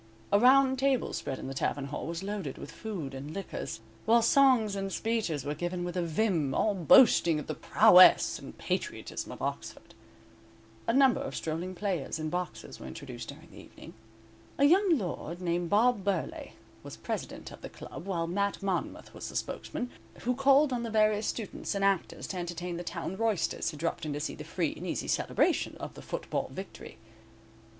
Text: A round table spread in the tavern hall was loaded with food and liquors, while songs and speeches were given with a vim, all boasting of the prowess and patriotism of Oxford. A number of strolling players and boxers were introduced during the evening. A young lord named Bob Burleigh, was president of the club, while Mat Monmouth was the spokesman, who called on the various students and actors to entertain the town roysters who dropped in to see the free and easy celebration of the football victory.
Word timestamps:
A 0.33 0.39
round 0.39 0.79
table 0.79 1.13
spread 1.13 1.37
in 1.37 1.45
the 1.45 1.53
tavern 1.53 1.85
hall 1.85 2.07
was 2.07 2.23
loaded 2.23 2.57
with 2.57 2.71
food 2.71 3.13
and 3.13 3.35
liquors, 3.35 3.81
while 4.07 4.23
songs 4.23 4.75
and 4.75 4.91
speeches 4.91 5.45
were 5.45 5.53
given 5.53 5.83
with 5.83 5.95
a 5.95 6.01
vim, 6.01 6.55
all 6.55 6.73
boasting 6.73 7.39
of 7.39 7.45
the 7.45 7.53
prowess 7.53 8.39
and 8.39 8.57
patriotism 8.57 9.31
of 9.31 9.43
Oxford. 9.43 9.93
A 10.87 10.91
number 10.93 11.21
of 11.21 11.35
strolling 11.35 11.75
players 11.75 12.17
and 12.17 12.31
boxers 12.31 12.79
were 12.79 12.87
introduced 12.87 13.27
during 13.29 13.51
the 13.51 13.59
evening. 13.61 13.93
A 14.57 14.63
young 14.65 14.97
lord 14.97 15.39
named 15.39 15.69
Bob 15.69 16.03
Burleigh, 16.03 16.53
was 16.81 16.97
president 16.97 17.51
of 17.51 17.61
the 17.61 17.69
club, 17.69 18.07
while 18.07 18.25
Mat 18.25 18.63
Monmouth 18.63 19.13
was 19.13 19.29
the 19.29 19.35
spokesman, 19.35 19.91
who 20.21 20.33
called 20.33 20.73
on 20.73 20.81
the 20.81 20.89
various 20.89 21.27
students 21.27 21.75
and 21.75 21.85
actors 21.85 22.25
to 22.25 22.37
entertain 22.37 22.77
the 22.77 22.83
town 22.83 23.17
roysters 23.17 23.69
who 23.69 23.77
dropped 23.77 24.03
in 24.07 24.13
to 24.13 24.19
see 24.19 24.33
the 24.33 24.43
free 24.43 24.73
and 24.75 24.87
easy 24.87 25.07
celebration 25.07 25.77
of 25.77 25.93
the 25.93 26.01
football 26.01 26.49
victory. 26.51 26.97